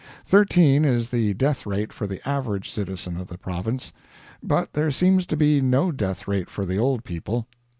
[0.25, 3.93] Thirteen is the death rate for the average citizen of the Province,
[4.41, 7.47] but there seems to be no death rate for the old people.